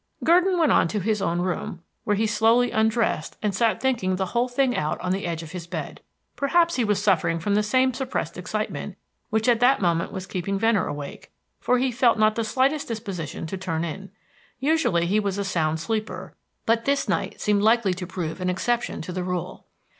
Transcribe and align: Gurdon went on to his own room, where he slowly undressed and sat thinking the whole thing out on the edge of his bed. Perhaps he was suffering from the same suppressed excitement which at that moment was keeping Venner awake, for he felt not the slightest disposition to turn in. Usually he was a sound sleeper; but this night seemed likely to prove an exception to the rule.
Gurdon 0.23 0.57
went 0.57 0.71
on 0.71 0.87
to 0.87 0.99
his 0.99 1.21
own 1.21 1.41
room, 1.41 1.83
where 2.05 2.15
he 2.15 2.25
slowly 2.25 2.71
undressed 2.71 3.37
and 3.43 3.53
sat 3.53 3.79
thinking 3.79 4.15
the 4.15 4.25
whole 4.33 4.47
thing 4.47 4.75
out 4.75 4.99
on 4.99 5.11
the 5.11 5.27
edge 5.27 5.43
of 5.43 5.51
his 5.51 5.67
bed. 5.67 6.01
Perhaps 6.35 6.73
he 6.75 6.83
was 6.83 6.99
suffering 6.99 7.37
from 7.37 7.53
the 7.53 7.61
same 7.61 7.93
suppressed 7.93 8.35
excitement 8.35 8.97
which 9.29 9.47
at 9.47 9.59
that 9.59 9.79
moment 9.79 10.11
was 10.11 10.25
keeping 10.25 10.57
Venner 10.57 10.87
awake, 10.87 11.29
for 11.59 11.77
he 11.77 11.91
felt 11.91 12.17
not 12.17 12.33
the 12.33 12.43
slightest 12.43 12.87
disposition 12.87 13.45
to 13.45 13.57
turn 13.59 13.83
in. 13.85 14.09
Usually 14.57 15.05
he 15.05 15.19
was 15.19 15.37
a 15.37 15.43
sound 15.45 15.79
sleeper; 15.79 16.35
but 16.65 16.85
this 16.85 17.07
night 17.07 17.39
seemed 17.39 17.61
likely 17.61 17.93
to 17.93 18.07
prove 18.07 18.41
an 18.41 18.49
exception 18.49 19.03
to 19.03 19.13
the 19.13 19.23
rule. 19.23 19.67